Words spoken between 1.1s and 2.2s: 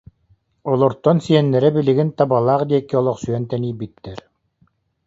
сиэннэрэ билигин